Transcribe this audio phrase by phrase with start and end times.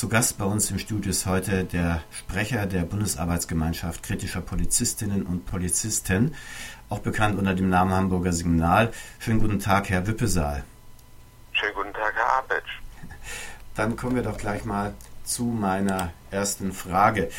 [0.00, 5.44] Zu Gast bei uns im Studio ist heute der Sprecher der Bundesarbeitsgemeinschaft kritischer Polizistinnen und
[5.44, 6.34] Polizisten,
[6.88, 8.94] auch bekannt unter dem Namen Hamburger Signal.
[9.18, 10.64] Schönen guten Tag, Herr Wippesaal.
[11.52, 12.80] Schönen guten Tag, Herr Abitsch.
[13.74, 17.30] Dann kommen wir doch gleich mal zu meiner ersten Frage.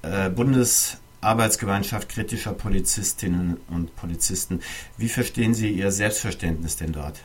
[0.00, 4.62] Äh, Bundesarbeitsgemeinschaft kritischer Polizistinnen und Polizisten.
[4.96, 7.20] Wie verstehen Sie Ihr Selbstverständnis denn dort?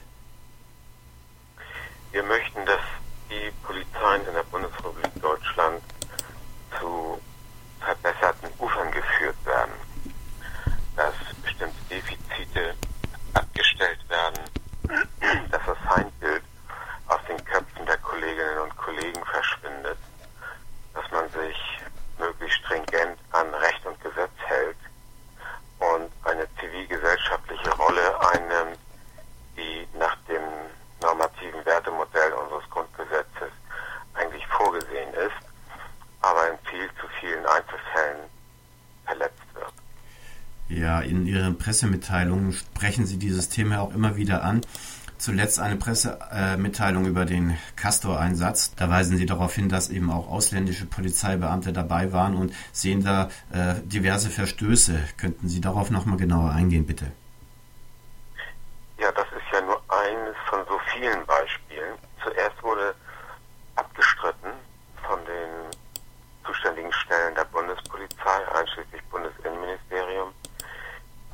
[2.11, 2.81] Wir möchten, dass
[3.29, 5.81] die Polizeien in der Bundesrepublik Deutschland
[6.79, 7.19] zu
[7.79, 9.73] verbesserten Ufern geführt werden,
[10.95, 12.75] dass bestimmte Defizite
[13.33, 14.39] abgestellt werden,
[15.51, 16.43] dass das Feindbild
[17.07, 19.97] aus den Köpfen der Kolleginnen und Kollegen verschwindet,
[20.93, 21.57] dass man sich
[22.19, 24.77] möglichst stringent an Recht und Gesetz hält
[25.79, 28.79] und eine zivilgesellschaftliche Rolle einnimmt,
[29.55, 30.43] die nach dem
[31.01, 33.51] normativen Wertemodell unseres Grundgesetzes
[34.15, 35.47] eigentlich vorgesehen ist,
[36.21, 38.29] aber in viel zu vielen Einzelfällen
[39.05, 39.73] verletzt wird.
[40.69, 44.65] Ja, in Ihren Pressemitteilungen sprechen Sie dieses Thema auch immer wieder an.
[45.17, 48.75] Zuletzt eine Pressemitteilung über den Castor-Einsatz.
[48.75, 53.29] Da weisen Sie darauf hin, dass eben auch ausländische Polizeibeamte dabei waren und sehen da
[53.53, 54.99] äh, diverse Verstöße.
[55.15, 57.13] Könnten Sie darauf nochmal genauer eingehen, bitte?
[58.99, 61.95] Ja, das ist ja nur eines von so vielen Beispielen.
[62.21, 62.93] Zuerst wurde
[63.75, 64.51] abgestritten
[65.07, 65.71] von den
[66.45, 70.33] zuständigen Stellen der Bundespolizei, einschließlich Bundesinnenministerium,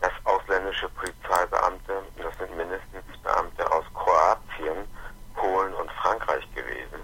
[0.03, 4.87] dass ausländische Polizeibeamte, das sind mindestens Beamte aus Kroatien,
[5.35, 7.02] Polen und Frankreich gewesen,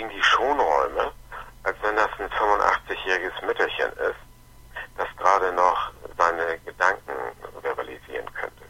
[0.00, 1.12] kriegen die Schonräume,
[1.62, 4.20] als wenn das ein 85-jähriges Mütterchen ist,
[4.96, 7.12] das gerade noch seine Gedanken
[7.60, 8.64] verbalisieren könnte.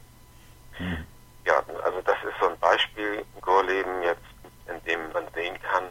[0.81, 1.07] Mhm.
[1.45, 4.25] Ja, also das ist so ein Beispiel, Gorleben jetzt,
[4.67, 5.85] in dem man sehen kann,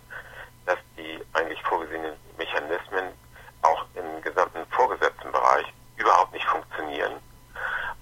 [0.66, 3.14] dass die eigentlich vorgesehenen Mechanismen
[3.62, 5.66] auch im gesamten vorgesetzten Bereich
[5.96, 7.14] überhaupt nicht funktionieren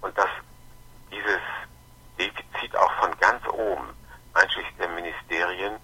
[0.01, 0.29] und dass
[1.11, 1.41] dieses
[2.17, 3.93] Defizit auch von ganz oben,
[4.33, 5.79] einschließlich der Ministerien,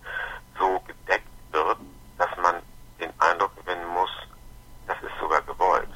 [0.59, 1.77] so gedeckt wird,
[2.17, 2.55] dass man
[2.99, 4.11] den Eindruck gewinnen muss,
[4.87, 5.89] das ist sogar gewollt.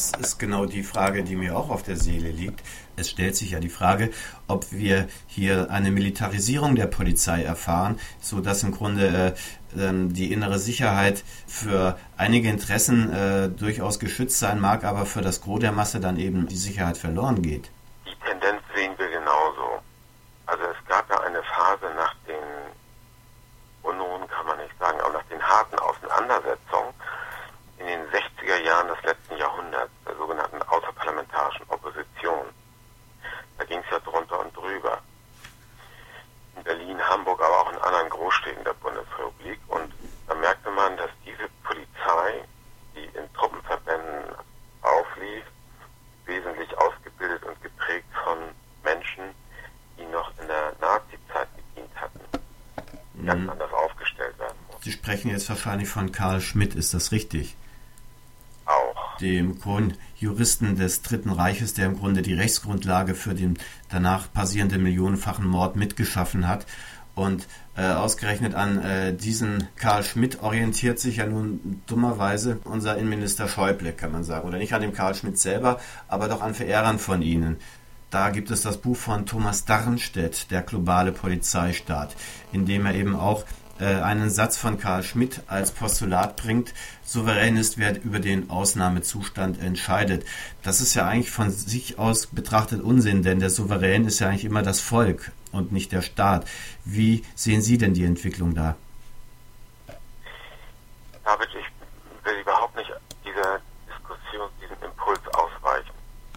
[0.00, 2.62] Das ist genau die Frage, die mir auch auf der Seele liegt.
[2.96, 4.10] Es stellt sich ja die Frage,
[4.48, 9.34] ob wir hier eine Militarisierung der Polizei erfahren, so dass im Grunde
[9.76, 15.20] äh, ähm, die innere Sicherheit für einige Interessen äh, durchaus geschützt sein mag, aber für
[15.20, 17.70] das Gros der Masse dann eben die Sicherheit verloren geht.
[18.06, 19.82] Die Tendenz sehen wir genauso.
[20.46, 22.72] Also es gab ja eine Phase nach den
[23.82, 26.94] Unruhen, kann man nicht sagen, aber nach den harten Auseinandersetzungen Auseinandersetzung
[27.78, 32.46] in den 60er Jahren des letzten Jahrhunderts, der sogenannten außerparlamentarischen Opposition.
[33.58, 34.98] Da ging es ja drunter und drüber.
[36.56, 39.58] In Berlin, Hamburg, aber auch in anderen Großstädten der Bundesrepublik.
[39.68, 39.94] Und
[40.28, 42.44] da merkte man, dass diese Polizei,
[42.94, 44.34] die in Truppenverbänden
[44.82, 45.44] auflief,
[46.26, 48.38] wesentlich ausgebildet und geprägt von
[48.84, 49.34] Menschen,
[49.98, 52.20] die noch in der Nazi-Zeit gedient hatten,
[53.24, 53.50] ganz Mhm.
[53.50, 54.82] anders aufgestellt werden mussten.
[54.82, 57.56] Sie sprechen jetzt wahrscheinlich von Karl Schmidt, ist das richtig?
[58.64, 59.18] Auch.
[59.18, 59.58] Dem
[60.16, 63.58] Juristen des Dritten Reiches, der im Grunde die Rechtsgrundlage für den
[63.90, 66.66] danach passierenden millionenfachen Mord mitgeschaffen hat.
[67.14, 73.48] Und äh, ausgerechnet an äh, diesen Karl Schmidt orientiert sich ja nun dummerweise unser Innenminister
[73.48, 74.48] Schäuble, kann man sagen.
[74.48, 77.56] Oder nicht an dem Karl Schmidt selber, aber doch an Verehrern von ihnen.
[78.10, 82.16] Da gibt es das Buch von Thomas Darnstedt, Der globale Polizeistaat,
[82.52, 83.44] in dem er eben auch
[83.80, 90.26] einen Satz von Karl Schmidt als Postulat bringt, souverän ist, wer über den Ausnahmezustand entscheidet.
[90.62, 94.44] Das ist ja eigentlich von sich aus betrachtet Unsinn, denn der Souverän ist ja eigentlich
[94.44, 96.46] immer das Volk und nicht der Staat.
[96.84, 98.76] Wie sehen Sie denn die Entwicklung da?
[101.24, 102.90] David, ich will überhaupt nicht
[103.24, 105.94] dieser Diskussion, diesem Impuls ausweichen.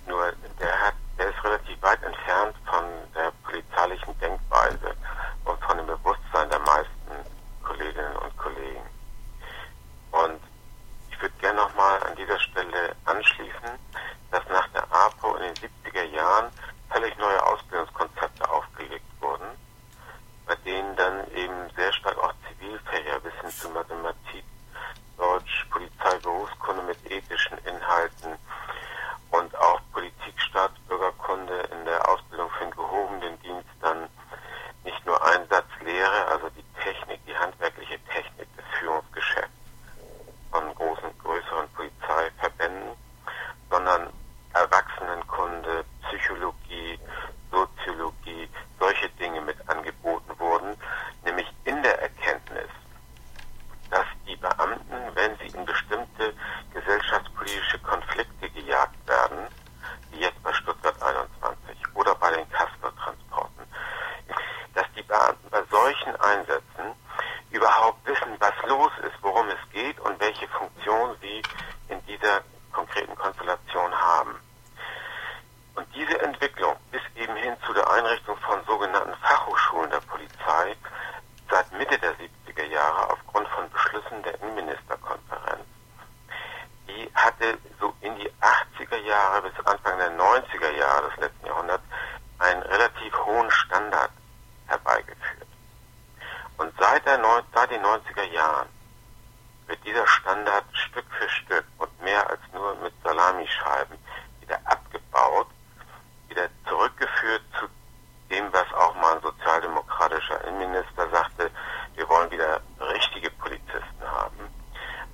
[0.08, 2.84] Nur der, hat, der ist relativ weit entfernt von
[3.16, 4.96] der polizeilichen Denkweise
[5.46, 7.30] und von dem Bewusstsein der meisten
[7.64, 8.86] Kolleginnen und Kollegen.
[10.12, 10.40] Und
[11.10, 13.72] ich würde gerne nochmal an dieser Stelle anschließen,
[14.30, 16.52] dass nach der APO in den 70er Jahren
[16.92, 19.48] völlig neue Ausbildungskonzepte aufgelegt wurden,
[20.46, 24.44] bei denen dann eben sehr stark auch Zivilfächer bis hin zu Mathematik,
[25.18, 28.38] Deutsch, Polizei, Berufskunde mit ethischen Inhalten
[29.32, 34.08] und auch Politik, Staatsbürgerkunde in der Ausbildung für den gehobenen Dienst dann
[34.84, 39.64] nicht nur Einsatzlehre, also die Technik, die handwerkliche Technik des Führungsgeschäfts
[40.54, 42.96] von großen, größeren Polizeiverbänden,
[43.70, 44.14] sondern
[44.54, 47.00] Erwachsenenkunde, Psychologie,
[47.52, 48.48] Soziologie,
[48.80, 50.78] solche Dinge mit angeboten wurden,
[51.26, 52.70] nämlich in der Erkenntnis,
[53.90, 56.34] dass die Beamten, wenn sie in bestimmte
[56.72, 59.48] gesellschaftspolitische Konflikte gejagt werden,
[60.12, 63.64] wie jetzt bei Stuttgart 21 oder bei den Castor-Transporten,
[65.14, 66.96] Beamten bei solchen Einsätzen
[67.52, 71.44] überhaupt wissen, was los ist, worum es geht und welche Funktion sie
[71.88, 74.40] in dieser konkreten Konstellation haben.
[75.76, 80.76] Und diese Entwicklung bis eben hin zu der Einrichtung von sogenannten Fachhochschulen der Polizei
[81.48, 85.62] seit Mitte der 70er Jahre aufgrund von Beschlüssen der Innenministerkonferenz,
[86.88, 91.84] die hatte so in die 80er Jahre bis Anfang der 90er Jahre des letzten Jahrhunderts
[92.40, 94.10] einen relativ hohen Standard
[94.74, 95.48] herbeigeführt.
[96.58, 97.20] Und seit, der,
[97.54, 98.68] seit den 90er Jahren
[99.68, 103.98] wird dieser Standard Stück für Stück und mehr als nur mit Salamischeiben
[104.42, 105.48] wieder abgebaut,
[106.28, 107.68] wieder zurückgeführt zu
[108.30, 111.50] dem, was auch mal ein sozialdemokratischer Innenminister sagte,
[111.96, 114.50] wir wollen wieder richtige Polizisten haben.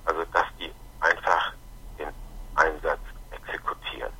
[0.04, 1.52] Also dass die einfach
[1.98, 2.08] den
[2.56, 4.12] Einsatz exekutieren.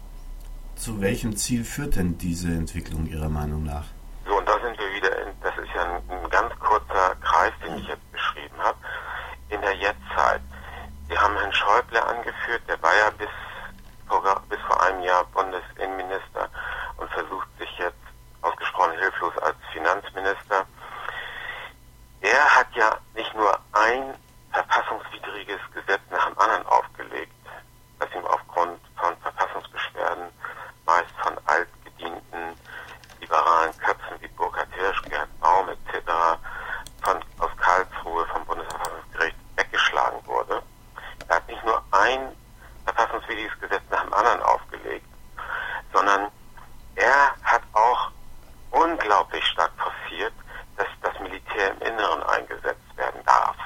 [0.77, 3.85] Zu welchem Ziel führt denn diese Entwicklung Ihrer Meinung nach?
[4.27, 7.17] So, und da sind wir wieder, in, das ist ja ein, ein ganz kurzer
[7.51, 8.79] Kreis, den ich jetzt beschrieben habe,
[9.49, 10.41] in der Jetztzeit.
[11.09, 13.29] Sie haben Herrn Schäuble angeführt, der war ja bis
[14.07, 16.49] vor, bis vor einem Jahr Bundesinnenminister
[16.97, 17.97] und versucht sich jetzt
[18.43, 20.67] ausgesprochen hilflos als Finanzminister.
[22.21, 24.15] Er hat ja nicht nur ein
[24.53, 27.33] verfassungswidriges Gesetz nach dem anderen aufgelegt,
[27.99, 30.29] das ihm aufgrund von Verfassungsbeschwerden
[30.87, 32.57] meist von altgedienten
[33.21, 36.11] liberalen Köpfen wie Burkhard Hirsch, Gerhard Baum etc.
[37.03, 40.63] Von, aus Karlsruhe vom Bundesverfassungsgericht weggeschlagen wurde.
[41.29, 42.37] Er hat nicht nur ein
[42.85, 45.07] verfassungswidriges Gesetz nach dem anderen aufgelegt,
[45.93, 46.31] sondern
[46.97, 48.11] er hat auch
[49.61, 50.33] stark forciert,
[50.77, 53.57] dass das Militär im Inneren eingesetzt werden darf.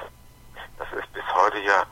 [0.77, 1.85] Das ist bis heute ja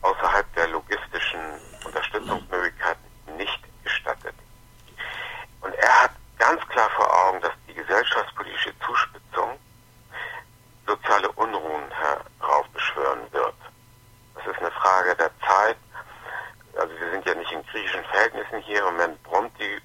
[0.00, 1.40] außerhalb der logistischen
[1.84, 3.04] Unterstützungsmöglichkeiten
[3.36, 4.34] nicht gestattet.
[5.60, 9.58] Und er hat ganz klar vor Augen, dass die gesellschaftspolitische Zuspitzung
[10.86, 13.54] soziale Unruhen heraufbeschwören wird.
[14.36, 15.76] Das ist eine Frage der Zeit.
[16.76, 18.78] Also wir sind ja nicht in griechischen Verhältnissen hier.
[18.78, 19.79] Im Moment brummt die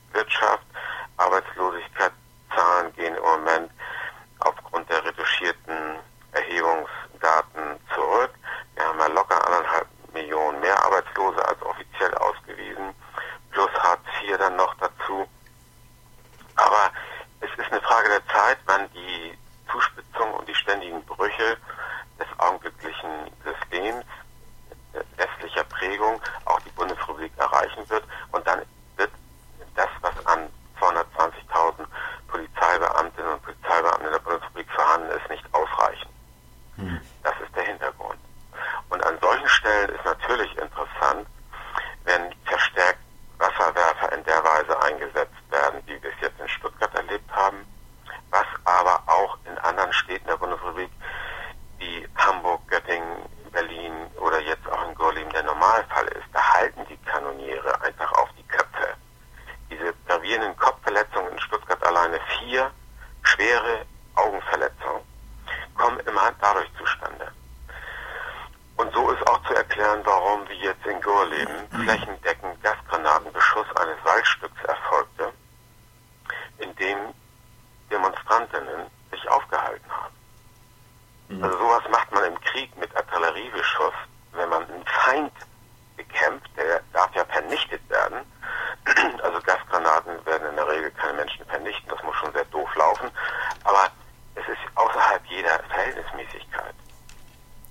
[26.05, 28.03] Bewegung auch die Bundesrepublik erreichen wird.
[28.31, 28.61] Und dann
[78.35, 80.15] Demonstrantinnen sich aufgehalten haben.
[81.29, 81.43] Mhm.
[81.43, 83.93] Also sowas macht man im Krieg mit Artilleriebeschuss,
[84.33, 85.33] wenn man einen Feind
[85.95, 88.19] bekämpft, der darf ja vernichtet werden.
[89.23, 93.09] Also Gasgranaten werden in der Regel keine Menschen vernichten, das muss schon sehr doof laufen.
[93.63, 93.89] Aber
[94.35, 96.75] es ist außerhalb jeder Verhältnismäßigkeit.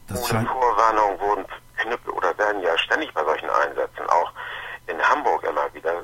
[0.09, 4.33] Das Ohne Vorwarnung wurden Knüppel oder werden ja ständig bei solchen Einsätzen auch
[4.87, 6.03] in Hamburg immer wieder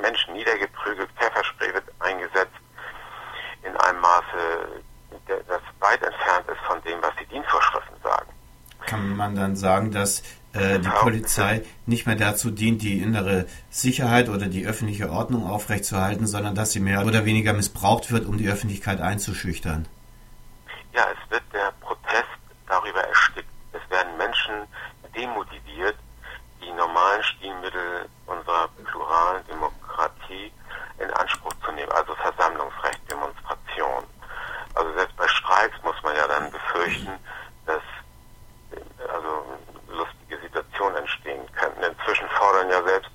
[0.00, 2.56] Menschen niedergeprügelt, Pfefferspray wird eingesetzt
[3.62, 4.82] in einem Maße,
[5.26, 8.32] das weit entfernt ist von dem, was die Dienstvorschriften sagen.
[8.86, 10.22] Kann man dann sagen, dass
[10.52, 16.26] äh, die Polizei nicht mehr dazu dient, die innere Sicherheit oder die öffentliche Ordnung aufrechtzuerhalten,
[16.26, 19.86] sondern dass sie mehr oder weniger missbraucht wird, um die Öffentlichkeit einzuschüchtern?
[20.92, 23.48] Ja, es wird der Protest darüber erstickt.
[23.72, 24.54] Es werden Menschen
[25.14, 25.96] demotiviert,
[26.60, 30.50] die normalen Stilmittel unserer pluralen Demokratie
[30.98, 34.04] in Anspruch zu nehmen, also Versammlungsrecht, Demonstration.
[34.74, 37.12] Also selbst bei Streiks muss man ja dann befürchten,
[37.66, 37.82] dass
[39.08, 39.58] also
[39.88, 41.82] lustige Situationen entstehen könnten.
[41.82, 43.10] Inzwischen fordern ja selbst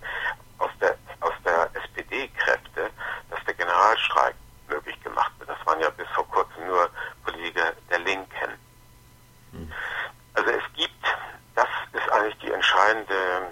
[0.58, 2.90] aus der, aus der SPD Kräfte,
[3.30, 4.36] dass der Generalstreik
[4.68, 5.50] möglich gemacht wird.
[5.50, 6.90] Das waren ja bis vor kurzem nur
[7.24, 8.52] Politiker der Linken.
[9.52, 9.72] Hm.
[10.34, 11.04] Also es gibt,
[11.56, 12.52] das ist eigentlich die
[12.86, 13.52] entscheidende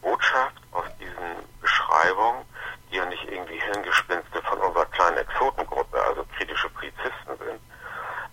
[0.00, 2.44] Botschaft aus diesen Beschreibungen,
[2.90, 7.60] die ja nicht irgendwie Hirngespinste von unserer kleinen Exotengruppe, also kritische Polizisten sind,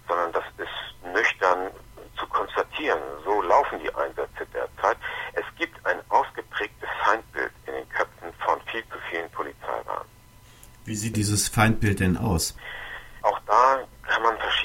[0.08, 1.70] sondern das ist nüchtern
[2.18, 3.00] zu konstatieren.
[3.25, 4.98] So laufen die Einsätze derzeit.
[5.34, 10.10] Es gibt ein ausgeprägtes Feindbild in den Köpfen von viel zu vielen Polizeibeamten.
[10.86, 12.56] Wie sieht dieses Feindbild denn aus?
[13.22, 13.80] Auch da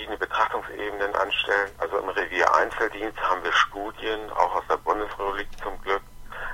[0.02, 1.70] verschiedene Betrachtungsebenen anstellen.
[1.78, 6.02] Also im Revier Einzeldienst haben wir Studien, auch aus der Bundesrepublik zum Glück.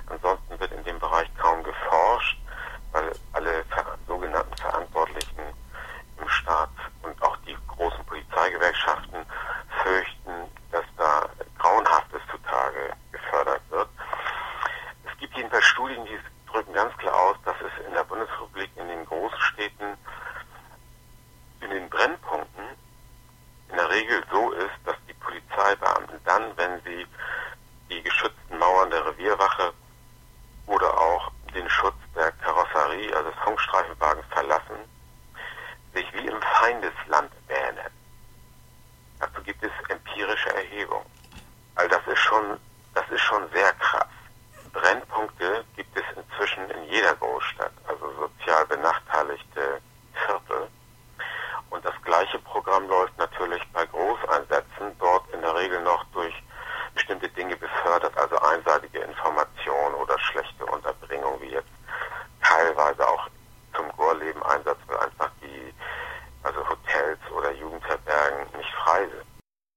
[0.08, 2.38] Ansonsten wird in dem Bereich kaum geforscht,
[2.92, 3.64] weil alle
[4.06, 5.40] sogenannten Verantwortlichen
[6.20, 6.68] im Staat
[7.02, 9.24] und auch die großen Polizeigewerkschaften
[9.82, 10.32] fürchten,
[10.70, 11.26] dass da
[11.58, 13.88] Grauenhaftes zutage gefördert wird.
[15.10, 16.18] Es gibt jedenfalls Studien, die
[16.52, 18.70] drücken ganz klar aus, dass es in der Bundesrepublik